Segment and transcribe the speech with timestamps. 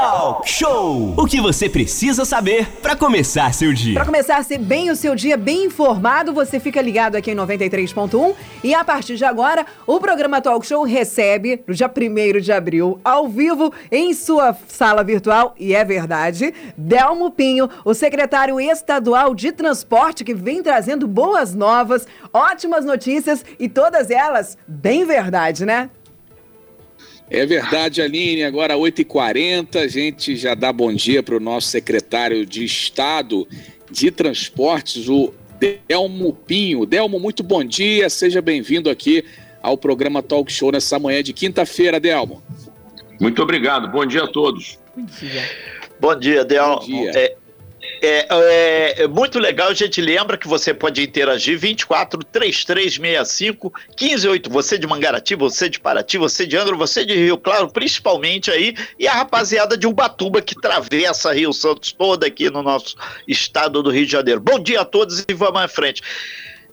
[0.00, 1.12] Talk Show!
[1.14, 3.92] O que você precisa saber para começar seu dia.
[3.92, 8.34] Para começar ser bem o seu dia, bem informado, você fica ligado aqui em 93.1
[8.64, 12.98] e a partir de agora, o programa Talk Show recebe, no dia 1 de abril,
[13.04, 19.52] ao vivo, em sua sala virtual, e é verdade, Delmo Pinho, o secretário estadual de
[19.52, 25.90] transporte, que vem trazendo boas novas, ótimas notícias e todas elas bem verdade, né?
[27.30, 28.42] É verdade, Aline.
[28.42, 33.46] Agora, 8h40, a gente já dá bom dia para o nosso secretário de Estado
[33.88, 35.32] de Transportes, o
[35.88, 36.84] Delmo Pinho.
[36.84, 38.10] Delmo, muito bom dia.
[38.10, 39.24] Seja bem-vindo aqui
[39.62, 42.42] ao programa Talk Show nessa manhã de quinta-feira, Delmo.
[43.20, 43.88] Muito obrigado.
[43.92, 44.76] Bom dia a todos.
[44.96, 45.44] Bom dia.
[46.00, 46.80] Bom dia, Delmo.
[46.80, 47.10] Bom dia.
[47.14, 47.36] É,
[48.02, 54.50] é, é, é, muito legal, a gente lembra que você pode interagir 24 3365 158.
[54.50, 58.74] Você de Mangaratiba, você de Paraty, você de Angra, você de Rio Claro, principalmente aí,
[58.98, 62.96] e a rapaziada de Ubatuba que travessa Rio Santos toda aqui no nosso
[63.28, 64.40] estado do Rio de Janeiro.
[64.40, 66.02] Bom dia a todos e vamos à frente.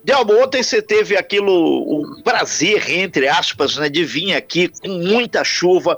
[0.03, 5.43] Delmo, ontem você teve aquilo, o prazer, entre aspas, né, de vir aqui com muita
[5.43, 5.97] chuva,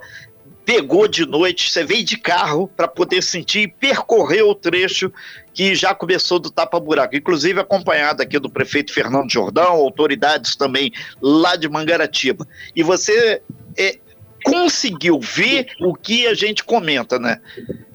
[0.69, 5.11] pegou de noite, você veio de carro para poder sentir e percorrer o trecho
[5.51, 11.55] que já começou do tapa-buraco, inclusive acompanhado aqui do prefeito Fernando Jordão, autoridades também lá
[11.55, 12.47] de Mangaratiba.
[12.75, 13.41] E você
[13.75, 13.97] é,
[14.43, 17.41] conseguiu ver o que a gente comenta, né?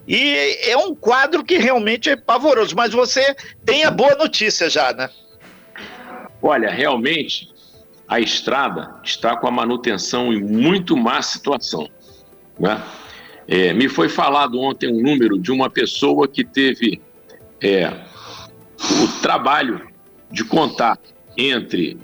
[0.05, 4.91] E é um quadro que realmente é pavoroso, mas você tem a boa notícia já,
[4.91, 5.09] né?
[6.41, 7.47] Olha, realmente
[8.05, 11.89] a estrada está com a manutenção em muito má situação.
[12.59, 12.81] Né?
[13.47, 17.01] É, me foi falado ontem um número de uma pessoa que teve
[17.61, 17.87] é,
[19.03, 19.81] o trabalho
[20.31, 20.99] de contar
[21.37, 21.97] entre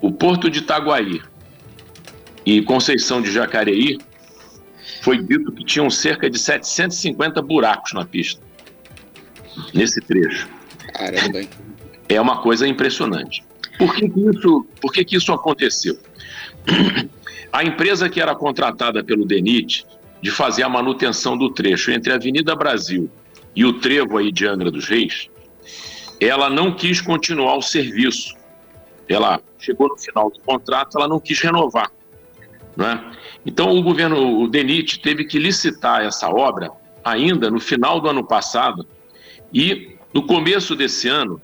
[0.00, 1.20] o Porto de Itaguaí
[2.44, 3.98] e Conceição de Jacareí.
[5.00, 8.40] Foi dito que tinham cerca de 750 buracos na pista,
[9.72, 10.48] nesse trecho.
[10.92, 11.48] Caramba, hein?
[12.08, 13.42] É uma coisa impressionante.
[13.78, 15.98] Por que, que isso, por que, que isso aconteceu?
[17.52, 19.86] A empresa que era contratada pelo DENIT
[20.22, 23.10] de fazer a manutenção do trecho entre a Avenida Brasil
[23.54, 25.28] e o trevo aí de Angra dos Reis,
[26.18, 28.34] ela não quis continuar o serviço.
[29.06, 31.90] Ela chegou no final do contrato, ela não quis renovar.
[32.74, 33.12] Né?
[33.44, 36.70] Então o governo, o DENIT, teve que licitar essa obra
[37.04, 38.86] ainda no final do ano passado
[39.52, 41.40] e no começo desse ano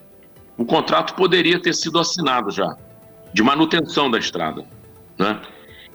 [0.56, 2.76] o contrato poderia ter sido assinado já,
[3.32, 4.64] de manutenção da estrada.
[5.18, 5.40] Né?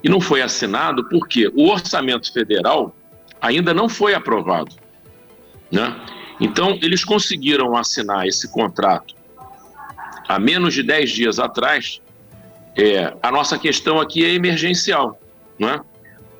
[0.03, 2.95] E não foi assinado porque o orçamento federal
[3.41, 4.75] ainda não foi aprovado.
[5.71, 5.95] Né?
[6.39, 9.15] Então, eles conseguiram assinar esse contrato
[10.27, 12.01] há menos de 10 dias atrás.
[12.75, 15.19] É, a nossa questão aqui é emergencial.
[15.57, 15.79] Né?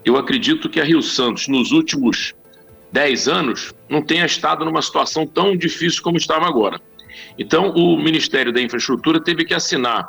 [0.03, 2.33] Eu acredito que a Rio Santos, nos últimos
[2.91, 6.79] 10 anos, não tenha estado numa situação tão difícil como estava agora.
[7.37, 10.07] Então, o Ministério da Infraestrutura teve que assinar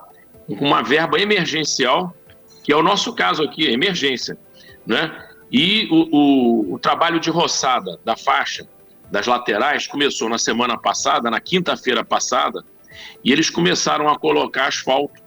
[0.48, 2.14] uma verba emergencial
[2.64, 4.36] que é o nosso caso aqui, emergência.
[4.84, 5.16] Né?
[5.52, 8.66] E o, o, o trabalho de roçada da faixa,
[9.10, 12.64] das laterais, começou na semana passada, na quinta-feira passada,
[13.22, 15.22] e eles começaram a colocar asfalto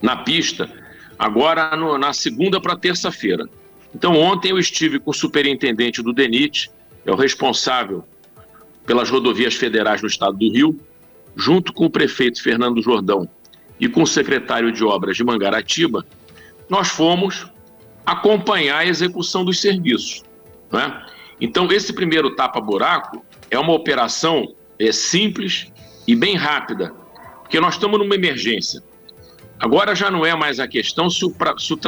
[0.00, 0.70] na pista,
[1.18, 3.46] agora no, na segunda para terça-feira.
[3.94, 6.70] Então, ontem eu estive com o superintendente do DENIT,
[7.04, 8.04] é o responsável
[8.86, 10.80] pelas rodovias federais no estado do Rio,
[11.36, 13.28] junto com o prefeito Fernando Jordão
[13.78, 16.04] e com o secretário de obras de Mangaratiba,
[16.68, 17.46] nós fomos
[18.04, 20.22] acompanhar a execução dos serviços.
[20.70, 21.06] Né?
[21.40, 25.72] Então, esse primeiro tapa-buraco é uma operação é, simples
[26.06, 26.92] e bem rápida,
[27.42, 28.82] porque nós estamos numa emergência.
[29.60, 31.78] Agora já não é mais a questão se, o, se o,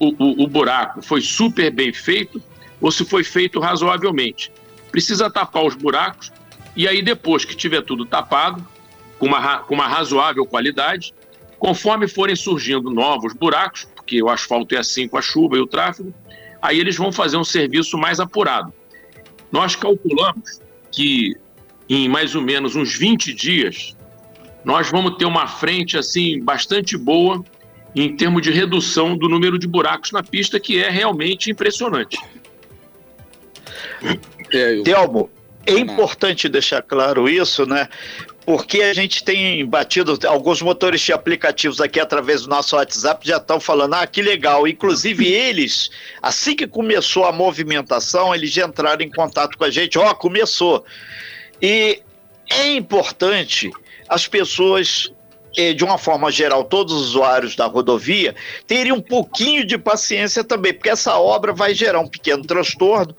[0.00, 2.42] o, o buraco foi super bem feito
[2.80, 4.50] ou se foi feito razoavelmente.
[4.90, 6.32] Precisa tapar os buracos
[6.78, 8.64] e aí, depois que tiver tudo tapado,
[9.18, 11.12] com uma, com uma razoável qualidade,
[11.58, 15.66] conforme forem surgindo novos buracos, porque o asfalto é assim com a chuva e o
[15.66, 16.14] tráfego,
[16.62, 18.72] aí eles vão fazer um serviço mais apurado.
[19.50, 20.60] Nós calculamos
[20.90, 21.36] que
[21.88, 23.96] em mais ou menos uns 20 dias,
[24.64, 27.42] nós vamos ter uma frente assim bastante boa
[27.94, 32.18] em termos de redução do número de buracos na pista, que é realmente impressionante.
[34.52, 34.82] É, eu...
[34.82, 35.30] Telmo,
[35.66, 37.88] é importante deixar claro isso, né?
[38.48, 43.36] Porque a gente tem batido, alguns motores de aplicativos aqui através do nosso WhatsApp já
[43.36, 44.66] estão falando, ah, que legal.
[44.66, 45.90] Inclusive eles,
[46.22, 50.14] assim que começou a movimentação, eles já entraram em contato com a gente, ó, oh,
[50.14, 50.82] começou.
[51.60, 52.00] E
[52.50, 53.70] é importante
[54.08, 55.12] as pessoas
[55.74, 58.34] de uma forma geral, todos os usuários da rodovia
[58.66, 63.14] terem um pouquinho de paciência também, porque essa obra vai gerar um pequeno transtorno.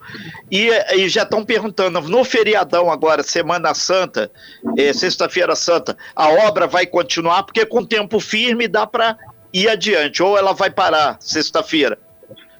[0.50, 4.30] E, e já estão perguntando: no feriadão agora, Semana Santa,
[4.78, 9.18] é, Sexta-feira Santa, a obra vai continuar, porque com tempo firme dá para
[9.52, 11.98] ir adiante, ou ela vai parar sexta-feira?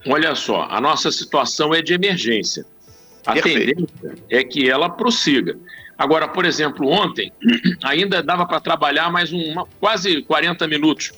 [0.07, 2.65] Olha só, a nossa situação é de emergência.
[3.27, 3.87] A Perfeito.
[3.87, 5.57] tendência é que ela prossiga.
[6.01, 7.31] Agora, por exemplo, ontem
[7.85, 11.13] ainda dava para trabalhar mais uma, quase 40 minutos,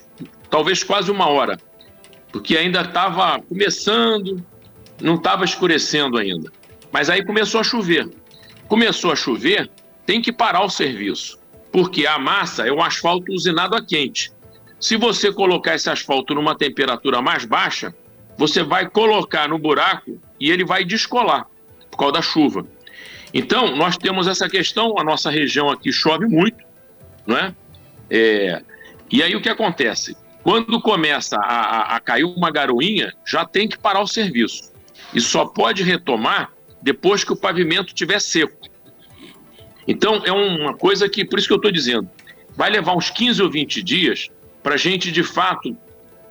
[0.50, 1.56] talvez quase uma hora,
[2.32, 4.44] porque ainda estava começando,
[5.00, 6.50] não estava escurecendo ainda.
[6.90, 8.11] Mas aí começou a chover.
[8.67, 9.70] Começou a chover,
[10.05, 11.38] tem que parar o serviço,
[11.70, 14.32] porque a massa é um asfalto usinado a quente.
[14.81, 17.94] Se você colocar esse asfalto numa temperatura mais baixa,
[18.37, 21.46] você vai colocar no buraco e ele vai descolar
[21.88, 22.67] por causa da chuva.
[23.32, 26.58] Então, nós temos essa questão, a nossa região aqui chove muito,
[27.26, 27.55] não é?
[28.11, 28.62] é
[29.11, 30.17] e aí o que acontece?
[30.43, 34.73] Quando começa a, a, a cair uma garoinha, já tem que parar o serviço.
[35.14, 36.50] E só pode retomar
[36.81, 38.56] depois que o pavimento estiver seco.
[39.87, 42.08] Então, é uma coisa que, por isso que eu estou dizendo,
[42.56, 44.31] vai levar uns 15 ou 20 dias
[44.62, 45.76] para a gente, de fato,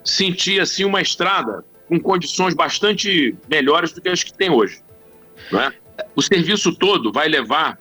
[0.03, 4.81] sentir assim uma estrada com condições bastante melhores do que as que tem hoje.
[5.53, 5.73] É?
[6.15, 7.79] O serviço todo vai levar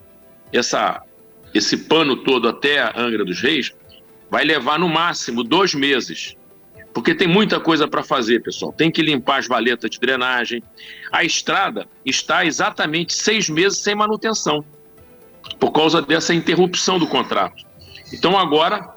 [0.53, 1.03] essa,
[1.55, 3.73] esse pano todo até a Angra dos Reis,
[4.31, 6.37] vai levar no máximo dois meses.
[6.93, 8.73] Porque tem muita coisa para fazer, pessoal.
[8.73, 10.63] Tem que limpar as valetas de drenagem.
[11.13, 14.65] A estrada está exatamente seis meses sem manutenção,
[15.59, 17.65] por causa dessa interrupção do contrato.
[18.13, 18.93] Então, agora,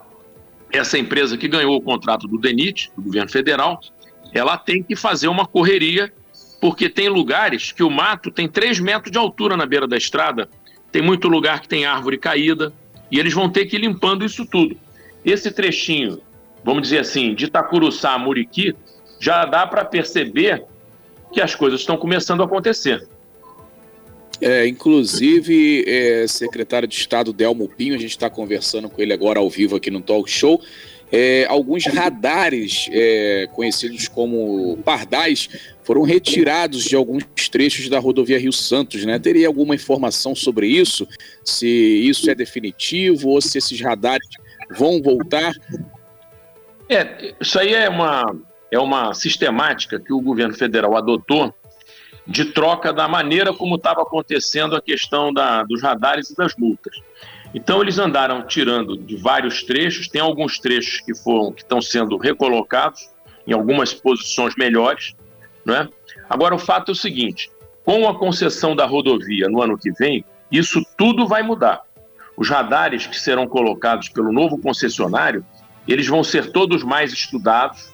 [0.71, 3.79] essa empresa que ganhou o contrato do DENIT, do governo federal,
[4.33, 6.11] ela tem que fazer uma correria
[6.63, 10.47] porque tem lugares que o mato tem 3 metros de altura na beira da estrada,
[10.93, 12.71] tem muito lugar que tem árvore caída,
[13.11, 14.77] e eles vão ter que ir limpando isso tudo.
[15.25, 16.21] Esse trechinho,
[16.63, 18.73] vamos dizer assim, de Itacuruçá a Muriqui,
[19.19, 20.63] já dá para perceber
[21.33, 23.05] que as coisas estão começando a acontecer.
[24.39, 29.37] É, inclusive, é, secretário de Estado Delmo Pinho, a gente está conversando com ele agora
[29.37, 30.61] ao vivo aqui no Talk Show.
[31.15, 35.47] É, alguns radares é, conhecidos como pardais
[35.83, 39.19] foram retirados de alguns trechos da rodovia Rio Santos, né?
[39.19, 41.07] Teria alguma informação sobre isso?
[41.43, 44.27] Se isso é definitivo ou se esses radares
[44.75, 45.53] vão voltar?
[46.89, 48.35] É, isso aí é uma,
[48.71, 51.53] é uma sistemática que o governo federal adotou
[52.25, 56.95] de troca da maneira como estava acontecendo a questão da, dos radares e das multas.
[57.53, 62.17] Então eles andaram tirando de vários trechos, tem alguns trechos que foram que estão sendo
[62.17, 63.09] recolocados
[63.45, 65.13] em algumas posições melhores,
[65.65, 65.87] né?
[66.29, 67.51] Agora, o fato é o seguinte:
[67.83, 71.81] com a concessão da rodovia no ano que vem, isso tudo vai mudar.
[72.35, 75.45] Os radares que serão colocados pelo novo concessionário,
[75.87, 77.93] eles vão ser todos mais estudados,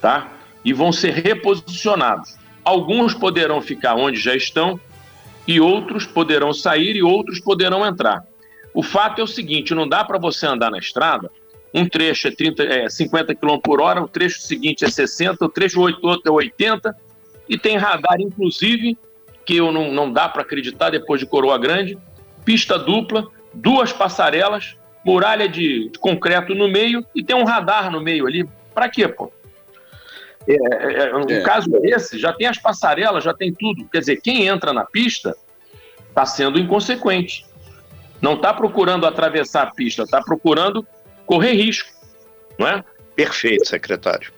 [0.00, 0.30] tá?
[0.64, 2.36] E vão ser reposicionados.
[2.64, 4.78] Alguns poderão ficar onde já estão
[5.46, 8.24] e outros poderão sair e outros poderão entrar.
[8.74, 11.30] O fato é o seguinte: não dá para você andar na estrada
[11.74, 15.48] um trecho é, 30, é 50 km por hora, o trecho seguinte é 60, o
[15.48, 16.94] trecho outro é 80,
[17.48, 18.98] e tem radar, inclusive,
[19.44, 21.98] que eu não, não dá para acreditar depois de Coroa Grande,
[22.44, 28.00] pista dupla, duas passarelas, muralha de, de concreto no meio e tem um radar no
[28.00, 28.48] meio ali.
[28.74, 29.32] Para quê, pô?
[30.46, 31.40] É, é, é, um é.
[31.40, 33.88] caso esse, já tem as passarelas, já tem tudo.
[33.88, 35.36] Quer dizer, quem entra na pista
[36.08, 37.46] está sendo inconsequente.
[38.22, 40.86] Não está procurando atravessar a pista, está procurando
[41.26, 41.90] correr risco,
[42.58, 42.84] não é?
[43.14, 44.32] Perfeito, secretário.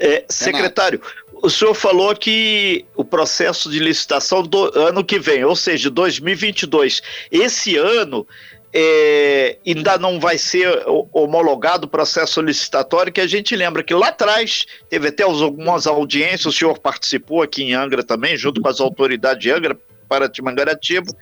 [0.00, 1.00] É, secretário,
[1.42, 7.02] o senhor falou que o processo de licitação do ano que vem, ou seja, 2022,
[7.30, 8.26] esse ano
[8.72, 14.08] é, ainda não vai ser homologado o processo licitatório, que a gente lembra que lá
[14.08, 18.80] atrás teve até algumas audiências, o senhor participou aqui em Angra também, junto com as
[18.80, 19.76] autoridades de Angra,
[20.08, 21.12] para Timangaratiba,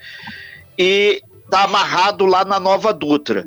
[0.79, 3.45] e está amarrado lá na Nova Dutra.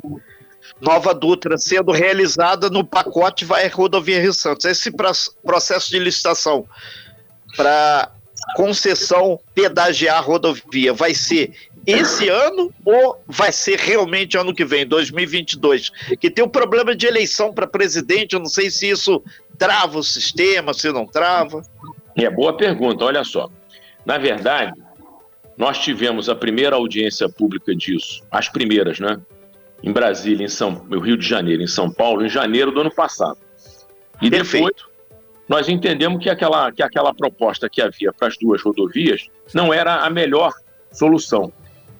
[0.81, 4.65] Nova Dutra sendo realizada no pacote vai rodovia Rio Santos.
[4.65, 4.91] Esse
[5.41, 6.65] processo de licitação
[7.55, 8.11] para
[8.55, 11.53] concessão pedagiar a rodovia vai ser
[11.87, 15.89] esse ano ou vai ser realmente ano que vem, 2022?
[16.19, 19.23] Que tem um problema de eleição para presidente, eu não sei se isso
[19.57, 21.61] trava o sistema, se não trava.
[22.15, 23.49] É boa pergunta, olha só.
[24.05, 24.73] Na verdade,
[25.57, 29.19] nós tivemos a primeira audiência pública disso, as primeiras, né?
[29.83, 32.93] em Brasília, em São, no Rio de Janeiro, em São Paulo, em janeiro do ano
[32.93, 33.37] passado.
[34.21, 34.65] E Perfeito.
[34.65, 34.93] depois
[35.47, 39.97] nós entendemos que aquela, que aquela proposta que havia para as duas rodovias não era
[39.97, 40.53] a melhor
[40.91, 41.51] solução.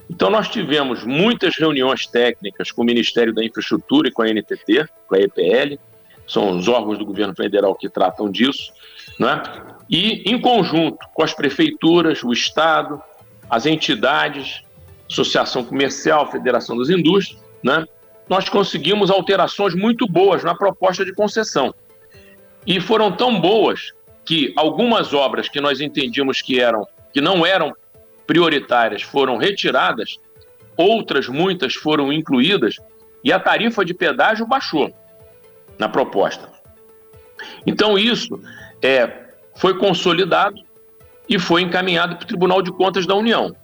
[0.10, 4.88] Então, nós tivemos muitas reuniões técnicas com o Ministério da Infraestrutura e com a NTT,
[5.08, 5.80] com a EPL,
[6.28, 8.72] são os órgãos do governo federal que tratam disso,
[9.20, 9.42] né?
[9.90, 13.02] e em conjunto com as prefeituras, o Estado,
[13.50, 14.64] as entidades,
[15.10, 17.86] Associação Comercial, Federação das Indústrias, né?
[18.28, 21.74] nós conseguimos alterações muito boas na proposta de concessão.
[22.66, 23.92] E foram tão boas
[24.26, 27.76] que algumas obras que nós entendíamos que eram que não eram
[28.26, 30.18] prioritárias foram retiradas,
[30.76, 32.78] outras muitas foram incluídas
[33.24, 34.92] e a tarifa de pedágio baixou
[35.78, 36.50] na proposta.
[37.68, 38.40] Então isso
[38.82, 40.63] é, foi consolidado
[41.28, 43.56] e foi encaminhado para o Tribunal de Contas da União.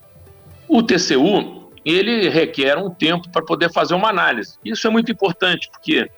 [0.67, 4.57] O TCU ele requer um tempo para poder fazer uma análise.
[4.63, 6.09] Isso é muito importante porque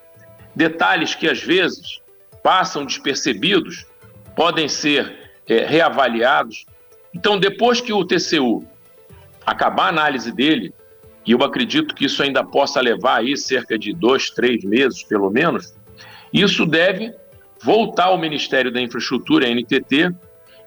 [0.54, 2.00] detalhes que às vezes
[2.42, 3.86] passam despercebidos
[4.34, 6.66] podem ser é, reavaliados.
[7.14, 8.66] Então, depois que o TCU
[9.44, 10.74] acabar a análise dele,
[11.24, 15.30] e eu acredito que isso ainda possa levar aí cerca de dois, três meses, pelo
[15.30, 15.74] menos,
[16.32, 17.14] isso deve
[17.62, 20.12] voltar ao Ministério da Infraestrutura, NTT,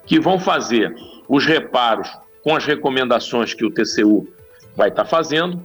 [0.06, 0.96] que vão fazer
[1.28, 2.10] os reparos
[2.44, 4.28] com as recomendações que o TCU
[4.76, 5.62] vai estar fazendo.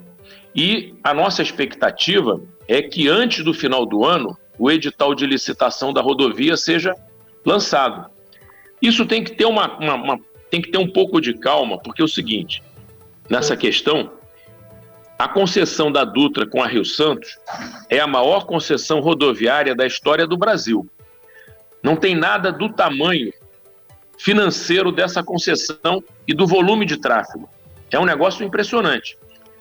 [0.54, 5.92] E a nossa expectativa é que antes do final do ano, o edital de licitação
[5.92, 6.94] da rodovia seja
[7.44, 8.10] lançado.
[8.80, 10.20] Isso tem que ter uma, uma, uma
[10.50, 12.62] tem que ter um pouco de calma, porque é o seguinte,
[13.28, 14.12] nessa questão,
[15.18, 17.38] a concessão da Dutra com a Rio Santos
[17.88, 20.88] é a maior concessão rodoviária da história do Brasil.
[21.82, 23.32] Não tem nada do tamanho
[24.22, 27.48] financeiro dessa concessão e do volume de tráfego.
[27.90, 29.16] É um negócio impressionante.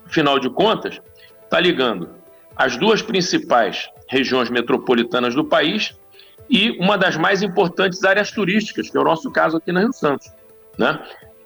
[0.05, 0.99] Afinal de contas,
[1.43, 2.09] está ligando
[2.57, 5.97] as duas principais regiões metropolitanas do país
[6.49, 9.93] e uma das mais importantes áreas turísticas, que é o nosso caso aqui na Rio
[9.93, 10.29] Santos.
[10.77, 10.99] Né?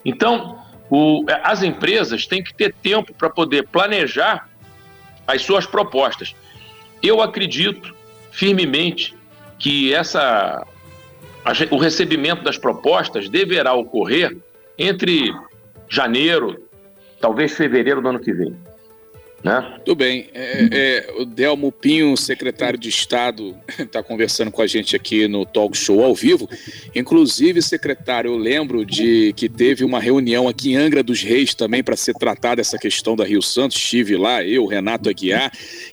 [0.03, 4.49] Então, o, as empresas têm que ter tempo para poder planejar
[5.27, 6.35] as suas propostas.
[7.01, 7.93] Eu acredito
[8.31, 9.13] firmemente
[9.59, 10.65] que essa,
[11.69, 14.35] o recebimento das propostas deverá ocorrer
[14.77, 15.33] entre
[15.89, 16.61] janeiro,
[17.19, 18.55] talvez fevereiro do ano que vem.
[19.43, 19.77] Né?
[19.83, 20.29] Tudo bem.
[20.33, 25.45] É, é, o Delmo Pinho, secretário de Estado, está conversando com a gente aqui no
[25.45, 26.49] Talk Show ao vivo.
[26.95, 31.83] Inclusive, secretário, eu lembro de que teve uma reunião aqui em Angra dos Reis também
[31.83, 33.75] para ser tratada essa questão da Rio Santos.
[33.75, 35.51] Estive lá, eu, Renato Aguiar.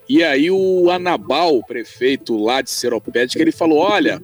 [0.09, 4.23] E aí o Anabal, prefeito lá de Seropédica, ele falou: olha,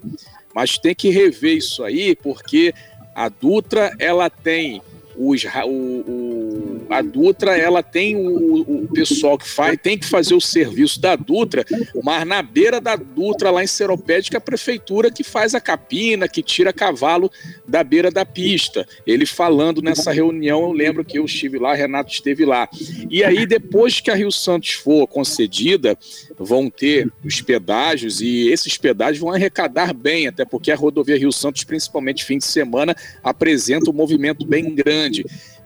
[0.57, 2.73] mas tem que rever isso aí, porque
[3.15, 4.81] a Dutra ela tem
[5.19, 10.35] os, o, o, a Dutra ela tem o, o, pessoal que faz, tem que fazer
[10.35, 11.65] o serviço da Dutra,
[12.03, 16.43] mas na beira da Dutra, lá em Seropédica, a prefeitura que faz a capina, que
[16.43, 17.31] tira cavalo
[17.67, 18.87] da beira da pista.
[19.07, 22.69] Ele falando nessa reunião, eu lembro que eu estive lá, Renato esteve lá.
[23.11, 25.99] E aí, depois que a Rio Santos for concedida,
[26.39, 31.33] vão ter os pedágios e esses pedágios vão arrecadar bem, até porque a rodovia Rio
[31.33, 35.06] Santos, principalmente fim de semana, apresenta um movimento bem grande.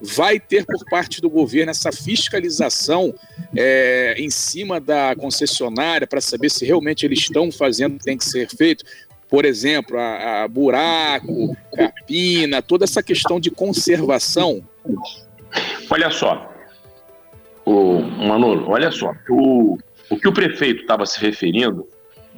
[0.01, 3.15] Vai ter por parte do governo essa fiscalização
[3.57, 8.17] é, em cima da concessionária para saber se realmente eles estão fazendo o que tem
[8.17, 8.85] que ser feito.
[9.29, 14.63] Por exemplo, a, a buraco, capina, toda essa questão de conservação.
[15.91, 16.51] Olha só,
[17.65, 19.79] o Manolo, olha só, o,
[20.09, 21.87] o que o prefeito estava se referindo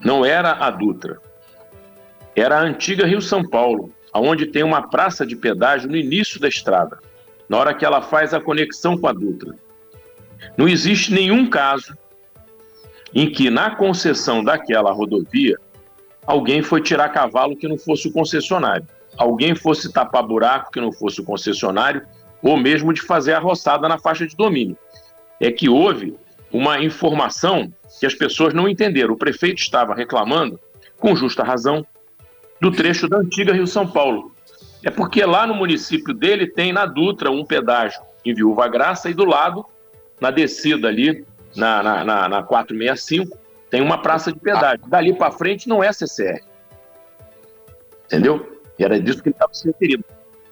[0.05, 1.19] não era a Dutra,
[2.35, 6.49] era a antiga Rio São Paulo, aonde tem uma praça de pedágio no início da
[6.49, 6.99] estrada,
[7.49, 9.55] na hora que ela faz a conexão com a Dutra.
[10.57, 11.97] Não existe nenhum caso
[13.15, 15.57] em que na concessão daquela rodovia
[16.27, 20.93] alguém foi tirar cavalo que não fosse o concessionário, alguém fosse tapar buraco que não
[20.93, 22.03] fosse o concessionário,
[22.43, 24.77] ou mesmo de fazer a roçada na faixa de domínio.
[25.41, 26.17] É que houve
[26.53, 29.15] uma informação que as pessoas não entenderam.
[29.15, 30.59] O prefeito estava reclamando,
[30.99, 31.87] com justa razão,
[32.63, 34.31] do trecho da antiga Rio São Paulo.
[34.85, 39.15] É porque lá no município dele tem na Dutra um pedágio em Viúva Graça e
[39.15, 39.67] do lado,
[40.21, 41.27] na descida ali,
[41.57, 43.37] na, na, na, na 465,
[43.69, 44.87] tem uma praça de pedágio.
[44.87, 46.41] Dali para frente não é CCR.
[48.07, 48.61] Entendeu?
[48.79, 50.05] Era disso que ele estava se referindo.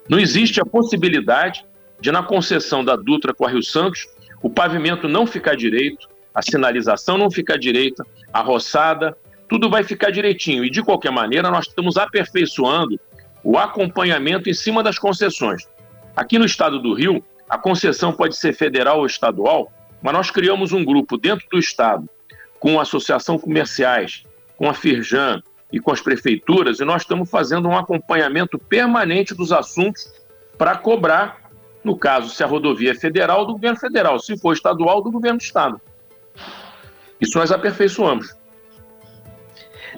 [0.09, 1.65] Não existe a possibilidade
[2.01, 4.09] de, na concessão da Dutra com a Rio Santos,
[4.43, 9.17] o pavimento não ficar direito, a sinalização não ficar direita, a roçada,
[9.51, 10.65] tudo vai ficar direitinho.
[10.65, 12.99] E de qualquer maneira, nós estamos aperfeiçoando
[13.43, 15.69] o acompanhamento em cima das concessões.
[16.15, 20.73] Aqui no estado do Rio, a concessão pode ser federal ou estadual, mas nós criamos
[20.73, 22.09] um grupo dentro do estado,
[22.61, 24.23] com a associação comerciais,
[24.57, 25.43] com a Firjan
[25.73, 30.13] e com as prefeituras, e nós estamos fazendo um acompanhamento permanente dos assuntos
[30.57, 31.41] para cobrar
[31.83, 34.19] No caso, se a rodovia é federal, do governo federal.
[34.21, 35.81] Se for estadual, do governo do estado.
[37.19, 38.39] Isso nós aperfeiçoamos.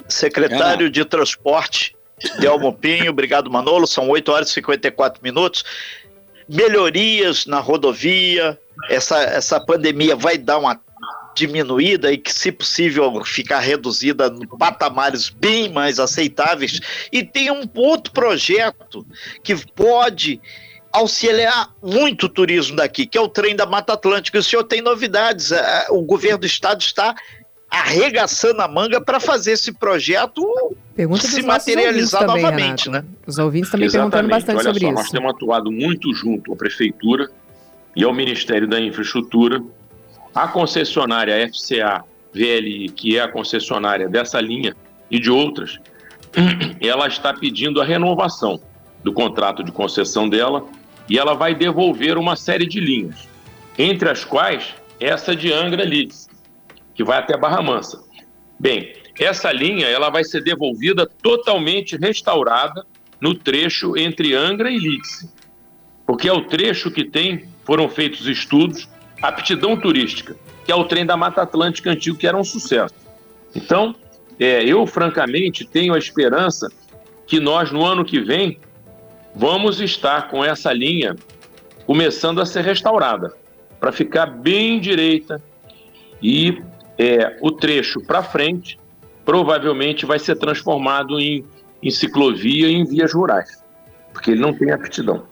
[0.09, 1.95] Secretário de Transporte,
[2.39, 5.65] Delmo Pinho, obrigado Manolo, são 8 horas e 54 minutos.
[6.49, 10.81] Melhorias na rodovia, essa, essa pandemia vai dar uma
[11.35, 16.81] diminuída e que, se possível, ficar reduzida em patamares bem mais aceitáveis.
[17.11, 19.07] E tem um outro projeto
[19.43, 20.41] que pode
[20.93, 24.39] auxiliar muito o turismo daqui, que é o trem da Mata Atlântica.
[24.39, 27.15] O senhor tem novidades, é, o governo do estado está
[27.73, 30.47] arregaçando a manga para fazer esse projeto
[30.95, 33.03] Pergunta se materializar também, novamente, né?
[33.27, 34.11] Os ouvintes também Exatamente.
[34.13, 34.95] perguntando bastante Olha sobre só, isso.
[34.95, 37.31] Nós temos atuado muito junto à prefeitura
[37.97, 39.63] e ao Ministério da Infraestrutura.
[40.35, 44.77] A concessionária FCA VLI, que é a concessionária dessa linha
[45.11, 45.79] e de outras,
[46.81, 48.61] ela está pedindo a renovação
[49.03, 50.65] do contrato de concessão dela
[51.09, 53.29] e ela vai devolver uma série de linhas,
[53.79, 56.29] entre as quais essa de Angra Leeds,
[56.95, 58.03] que vai até Barra Mansa.
[58.59, 62.85] Bem, essa linha ela vai ser devolvida totalmente restaurada
[63.21, 65.33] no trecho entre Angra e Leeds,
[66.07, 68.89] porque é o trecho que tem, foram feitos estudos,
[69.23, 72.95] aptidão turística, que é o trem da Mata Atlântica antigo, que era um sucesso.
[73.55, 73.95] Então,
[74.39, 76.69] é, eu francamente tenho a esperança
[77.27, 78.59] que nós, no ano que vem,
[79.35, 81.15] vamos estar com essa linha
[81.87, 83.35] começando a ser restaurada,
[83.79, 85.43] para ficar bem direita
[86.23, 86.63] e
[86.99, 88.79] é, o trecho para frente
[89.25, 91.45] provavelmente vai ser transformado em,
[91.83, 93.63] em ciclovia e em vias rurais,
[94.13, 95.25] porque ele não tem aptidão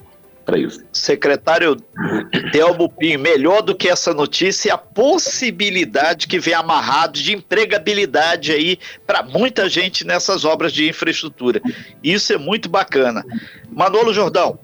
[0.45, 0.85] para isso.
[0.93, 1.76] Secretário
[2.52, 8.50] Delmo Pinho, melhor do que essa notícia é a possibilidade que vem amarrado de empregabilidade
[8.50, 11.61] aí para muita gente nessas obras de infraestrutura.
[12.02, 13.25] Isso é muito bacana.
[13.71, 14.59] Manolo Jordão.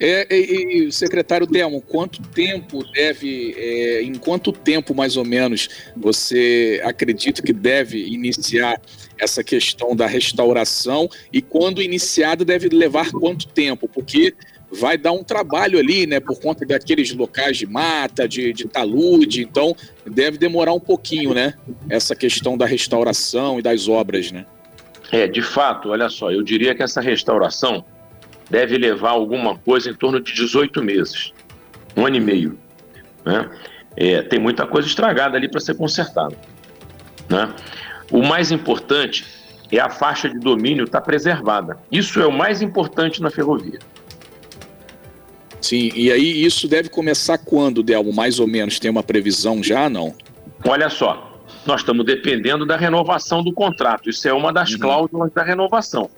[0.00, 5.68] É, e, e, secretário Delmo, quanto tempo deve, é, em quanto tempo mais ou menos
[5.96, 8.80] você acredita que deve iniciar
[9.18, 13.88] essa questão da restauração e quando iniciado deve levar quanto tempo?
[13.88, 14.34] Porque
[14.70, 19.42] vai dar um trabalho ali, né, por conta daqueles locais de mata, de, de talude,
[19.42, 19.74] então
[20.06, 21.54] deve demorar um pouquinho, né,
[21.88, 24.46] essa questão da restauração e das obras, né?
[25.10, 27.82] É, de fato, olha só, eu diria que essa restauração
[28.50, 31.32] deve levar alguma coisa em torno de 18 meses,
[31.96, 32.58] um ano e meio,
[33.24, 33.50] né?
[33.96, 36.36] É, tem muita coisa estragada ali para ser consertada,
[37.28, 37.52] né?
[38.10, 39.26] O mais importante
[39.70, 41.76] é a faixa de domínio estar tá preservada.
[41.90, 43.78] Isso é o mais importante na ferrovia.
[45.60, 48.12] Sim, e aí isso deve começar quando, Delmo?
[48.12, 48.78] Mais ou menos?
[48.78, 50.14] Tem uma previsão já, não?
[50.64, 54.08] Olha só, nós estamos dependendo da renovação do contrato.
[54.08, 54.78] Isso é uma das uhum.
[54.78, 56.08] cláusulas da renovação.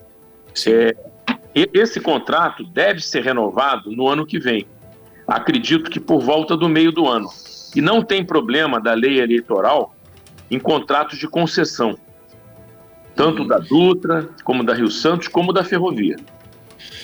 [0.67, 0.95] É,
[1.55, 4.67] esse contrato deve ser renovado no ano que vem.
[5.27, 7.29] Acredito que por volta do meio do ano.
[7.75, 9.95] E não tem problema da lei eleitoral
[10.51, 11.97] em contratos de concessão,
[13.15, 16.17] tanto da Dutra, como da Rio Santos, como da Ferrovia.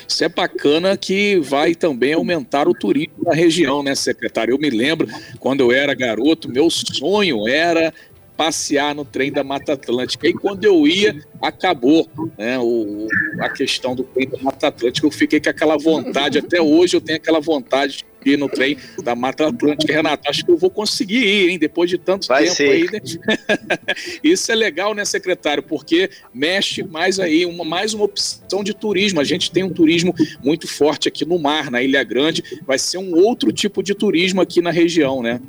[0.09, 4.55] Isso é bacana que vai também aumentar o turismo na região, né, secretário?
[4.55, 7.93] Eu me lembro, quando eu era garoto, meu sonho era
[8.37, 10.29] passear no trem da Mata Atlântica.
[10.29, 13.09] E quando eu ia, acabou né, o,
[13.41, 15.07] a questão do trem da Mata Atlântica.
[15.07, 19.15] Eu fiquei com aquela vontade, até hoje eu tenho aquela vontade ir no trem da
[19.15, 19.93] Mata Atlântica.
[19.93, 22.71] Renato, acho que eu vou conseguir ir, hein, depois de tanto Vai tempo ser.
[22.71, 22.85] aí.
[22.85, 23.01] Né?
[24.23, 25.63] Isso é legal, né, secretário?
[25.63, 29.21] Porque mexe mais aí, uma, mais uma opção de turismo.
[29.21, 32.43] A gente tem um turismo muito forte aqui no mar, na Ilha Grande.
[32.67, 35.41] Vai ser um outro tipo de turismo aqui na região, né?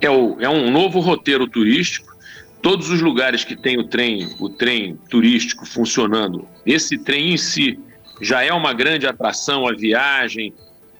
[0.00, 2.14] É, o, é um novo roteiro turístico.
[2.60, 7.78] Todos os lugares que tem o trem, o trem turístico funcionando, esse trem em si
[8.20, 10.52] já é uma grande atração, a viagem.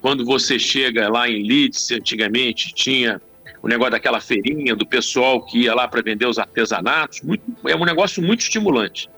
[0.04, 3.18] Quando você chega lá em Leeds, antigamente tinha
[3.62, 7.22] o negócio daquela feirinha do pessoal que ia lá para vender os artesanatos.
[7.22, 9.08] Muito, é um negócio muito estimulante.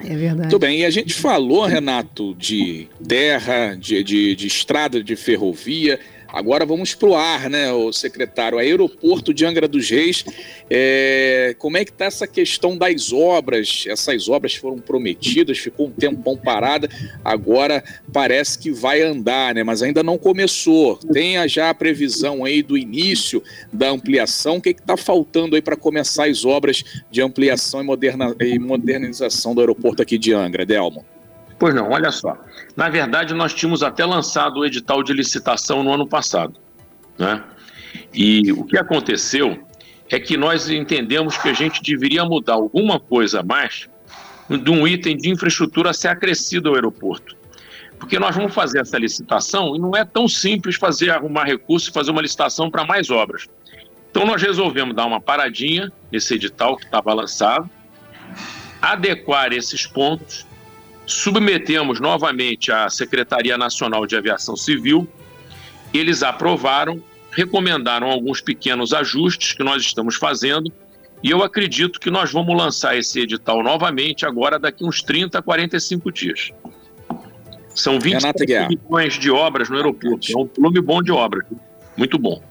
[0.00, 0.40] É verdade.
[0.40, 6.00] Muito bem, e a gente falou, Renato, de terra, de, de, de estrada, de ferrovia.
[6.32, 8.58] Agora vamos para o ar, né, o secretário?
[8.58, 10.24] Aeroporto de Angra dos Reis,
[10.70, 11.54] é...
[11.58, 13.84] como é que está essa questão das obras?
[13.86, 16.88] Essas obras foram prometidas, ficou um tempão parada,
[17.22, 19.62] agora parece que vai andar, né?
[19.62, 20.96] Mas ainda não começou.
[21.12, 23.42] Tenha já a previsão aí do início
[23.72, 24.56] da ampliação.
[24.56, 28.34] O que está faltando aí para começar as obras de ampliação e, moderna...
[28.40, 31.04] e modernização do aeroporto aqui de Angra, Delmo?
[31.62, 32.36] Pois não, olha só.
[32.76, 36.58] Na verdade, nós tínhamos até lançado o edital de licitação no ano passado.
[37.16, 37.40] Né?
[38.12, 39.64] E o que aconteceu
[40.10, 43.88] é que nós entendemos que a gente deveria mudar alguma coisa a mais
[44.50, 47.36] de um item de infraestrutura a ser acrescido ao aeroporto.
[47.96, 51.92] porque nós vamos fazer essa licitação e não é tão simples fazer arrumar recurso e
[51.92, 53.46] fazer uma licitação para mais obras.
[54.10, 57.70] Então nós resolvemos dar uma paradinha nesse edital que estava lançado,
[58.80, 60.44] adequar esses pontos,
[61.06, 65.08] submetemos novamente à Secretaria Nacional de Aviação Civil,
[65.92, 70.72] eles aprovaram, recomendaram alguns pequenos ajustes que nós estamos fazendo,
[71.22, 76.10] e eu acredito que nós vamos lançar esse edital novamente agora daqui uns 30, 45
[76.10, 76.50] dias.
[77.74, 78.24] São 20
[78.68, 80.30] milhões de obras no aeroporto.
[80.30, 81.46] É um volume bom de obras.
[81.96, 82.42] Muito bom.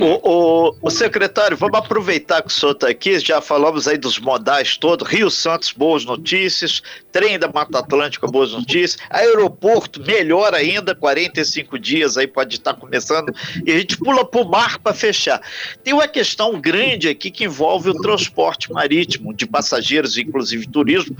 [0.00, 4.18] O, o, o, secretário, vamos aproveitar que o senhor está aqui, já falamos aí dos
[4.18, 10.94] modais todos, Rio Santos, boas notícias, trem da Mata Atlântica, boas notícias, aeroporto, melhor ainda,
[10.94, 13.34] 45 dias aí pode estar começando,
[13.66, 15.40] e a gente pula para o mar para fechar.
[15.82, 21.16] Tem uma questão grande aqui que envolve o transporte marítimo, de passageiros, inclusive turismo.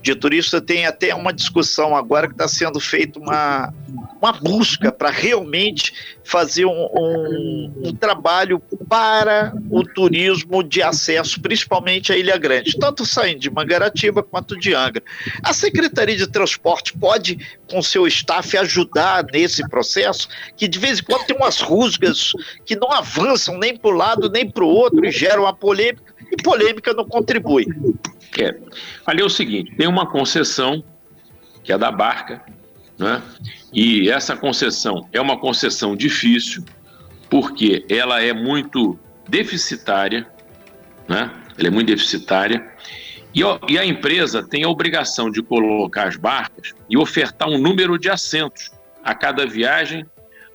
[0.00, 3.72] De turista tem até uma discussão agora que está sendo feita uma,
[4.20, 5.92] uma busca para realmente
[6.24, 13.06] fazer um, um, um, trabalho para o turismo de acesso, principalmente à Ilha Grande, tanto
[13.06, 15.02] saindo de Mangaratiba quanto de Angra.
[15.42, 17.38] A Secretaria de Transporte pode,
[17.70, 22.32] com seu staff, ajudar nesse processo, que de vez em quando tem umas rusgas
[22.64, 26.14] que não avançam nem para um lado nem para o outro e geram uma polêmica,
[26.30, 27.66] e polêmica não contribui.
[28.38, 28.54] É.
[29.06, 30.84] Ali é o seguinte: tem uma concessão,
[31.62, 32.42] que é da barca,
[32.98, 33.22] né?
[33.72, 36.64] E essa concessão é uma concessão difícil,
[37.28, 40.26] porque ela é muito deficitária,
[41.08, 41.30] né?
[41.58, 42.66] ela é muito deficitária,
[43.34, 47.98] e, e a empresa tem a obrigação de colocar as barcas e ofertar um número
[47.98, 48.70] de assentos
[49.04, 50.06] a cada viagem,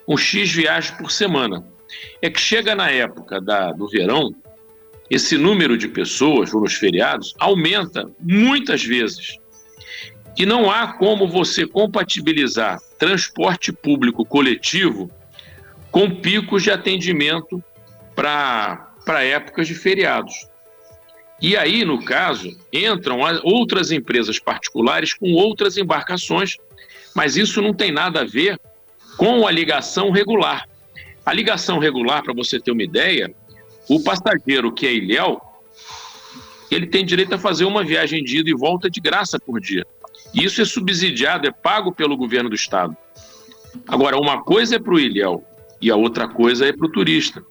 [0.08, 1.64] um X viagens por semana.
[2.22, 4.34] É que chega na época da, do verão,
[5.10, 9.38] esse número de pessoas, nos feriados, aumenta muitas vezes
[10.36, 15.10] que não há como você compatibilizar transporte público coletivo
[15.92, 17.62] com picos de atendimento
[18.16, 20.48] para épocas de feriados.
[21.42, 26.58] E aí, no caso, entram outras empresas particulares com outras embarcações,
[27.16, 28.60] mas isso não tem nada a ver
[29.18, 30.68] com a ligação regular.
[31.26, 33.34] A ligação regular, para você ter uma ideia,
[33.90, 35.42] o passageiro que é ilhéu,
[36.70, 39.86] ele tem direito a fazer uma viagem de ida e volta de graça por dia.
[40.34, 42.96] Isso é subsidiado, é pago pelo governo do estado.
[43.88, 45.46] Agora, uma coisa é para o ilhéu
[45.82, 47.44] e a outra coisa é para o turista.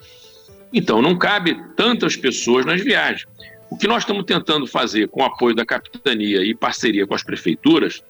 [0.72, 3.26] Então, não cabe tantas pessoas nas viagens.
[3.70, 7.22] O que nós estamos tentando fazer com o apoio da capitania e parceria com as
[7.22, 8.02] prefeituras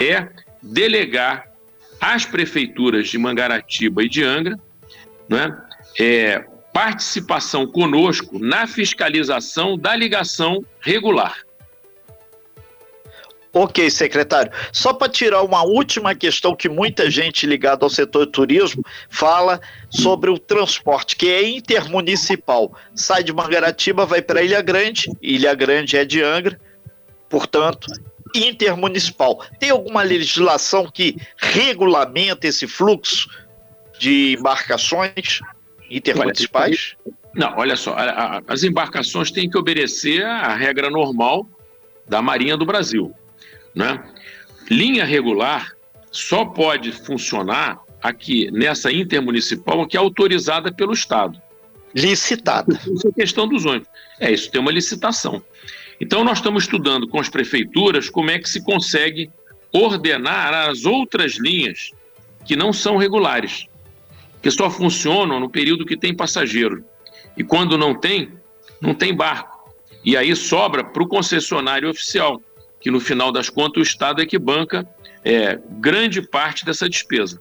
[0.00, 0.28] é
[0.62, 1.46] delegar
[2.00, 4.56] às prefeituras de Mangaratiba e de Angra
[5.28, 5.56] né,
[5.98, 11.47] é, participação conosco na fiscalização da ligação regular.
[13.52, 14.52] Ok, secretário.
[14.72, 20.30] Só para tirar uma última questão que muita gente ligada ao setor turismo fala sobre
[20.30, 22.74] o transporte, que é intermunicipal.
[22.94, 26.60] Sai de Mangaratiba, vai para Ilha Grande, Ilha Grande é de Angra,
[27.28, 27.90] portanto,
[28.34, 29.42] intermunicipal.
[29.58, 33.28] Tem alguma legislação que regulamenta esse fluxo
[33.98, 35.40] de embarcações
[35.90, 36.96] intermunicipais?
[37.34, 37.96] Não, olha só,
[38.46, 41.48] as embarcações têm que obedecer à regra normal
[42.06, 43.14] da Marinha do Brasil.
[43.78, 44.02] Né?
[44.68, 45.72] Linha regular
[46.10, 51.40] só pode funcionar aqui nessa intermunicipal que é autorizada pelo Estado.
[51.94, 52.76] Licitada.
[52.92, 53.86] Isso é questão dos ônibus.
[54.18, 55.40] É, isso tem uma licitação.
[56.00, 59.30] Então, nós estamos estudando com as prefeituras como é que se consegue
[59.72, 61.92] ordenar as outras linhas
[62.44, 63.66] que não são regulares,
[64.42, 66.84] que só funcionam no período que tem passageiro.
[67.36, 68.32] E quando não tem,
[68.80, 69.72] não tem barco.
[70.04, 72.42] E aí sobra para o concessionário oficial
[72.80, 74.86] que no final das contas o Estado é que banca
[75.24, 77.38] é, grande parte dessa despesa.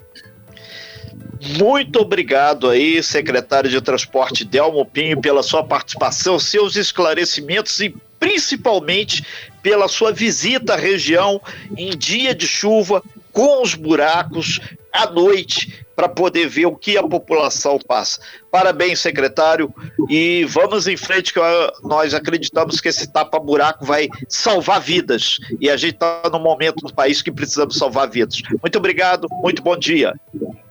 [1.60, 9.24] Muito obrigado aí, secretário de Transporte Delmo Pinho, pela sua participação, seus esclarecimentos e principalmente
[9.62, 11.40] pela sua visita à região
[11.78, 14.60] em dia de chuva, com os buracos,
[14.98, 18.22] à noite, para poder ver o que a população passa.
[18.52, 19.74] Parabéns, secretário,
[20.10, 21.40] e vamos em frente, que
[21.84, 25.38] nós acreditamos que esse tapa-buraco vai salvar vidas.
[25.60, 28.42] E a gente está no momento do país que precisamos salvar vidas.
[28.62, 30.14] Muito obrigado, muito bom dia.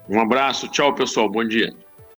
[0.08, 1.74] Um abraço, tchau, pessoal, bom dia.